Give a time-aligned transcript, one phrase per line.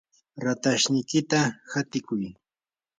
[0.43, 1.39] ratashniykita
[1.71, 2.25] hatiykuy.